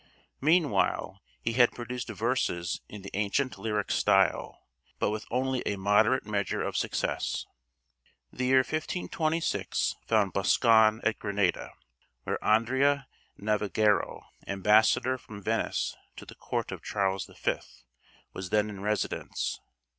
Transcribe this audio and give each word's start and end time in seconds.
Meanwhile 0.41 1.21
he 1.43 1.53
had 1.53 1.73
produced 1.73 2.07
verses 2.09 2.81
in 2.89 3.03
the 3.03 3.11
ancient 3.15 3.59
lyric 3.59 3.91
style, 3.91 4.63
but 4.97 5.11
with 5.11 5.27
only 5.29 5.61
a 5.63 5.75
moderate 5.75 6.25
measure 6.25 6.63
of 6.63 6.75
success. 6.75 7.45
The 8.33 8.45
year 8.45 8.57
1526 8.65 9.93
found 10.07 10.33
Boscan 10.33 11.01
at 11.03 11.19
Granada, 11.19 11.73
where 12.23 12.43
Andrea 12.43 13.05
Navagiero, 13.37 14.23
Ambassador 14.47 15.19
from 15.19 15.43
Venice 15.43 15.95
to 16.15 16.25
the 16.25 16.33
Court 16.33 16.71
of 16.71 16.81
Charles 16.81 17.27
the 17.27 17.35
Fifth, 17.35 17.83
was 18.33 18.49
then 18.49 18.71
in 18.71 18.79
residence. 18.81 19.59